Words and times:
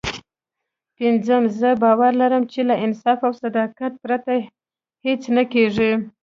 پينځم 0.97 1.43
زه 1.59 1.69
باور 1.83 2.11
لرم 2.21 2.43
چې 2.51 2.59
له 2.69 2.75
انصاف 2.85 3.19
او 3.27 3.33
صداقت 3.43 3.93
پرته 4.03 4.33
هېڅ 5.05 5.21
نه 5.35 5.43
کېږي. 5.53 5.91